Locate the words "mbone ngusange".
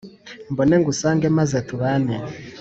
0.51-1.27